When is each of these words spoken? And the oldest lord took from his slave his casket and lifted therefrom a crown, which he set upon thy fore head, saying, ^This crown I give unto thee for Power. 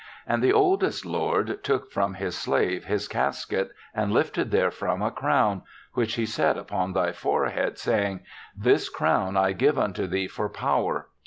And 0.25 0.41
the 0.41 0.51
oldest 0.51 1.05
lord 1.05 1.63
took 1.63 1.91
from 1.91 2.15
his 2.15 2.35
slave 2.35 2.85
his 2.85 3.07
casket 3.07 3.69
and 3.93 4.11
lifted 4.11 4.49
therefrom 4.49 4.99
a 5.03 5.11
crown, 5.11 5.61
which 5.93 6.15
he 6.15 6.25
set 6.25 6.57
upon 6.57 6.93
thy 6.93 7.11
fore 7.11 7.49
head, 7.49 7.77
saying, 7.77 8.21
^This 8.59 8.91
crown 8.91 9.37
I 9.37 9.51
give 9.51 9.77
unto 9.77 10.07
thee 10.07 10.27
for 10.27 10.49
Power. 10.49 11.09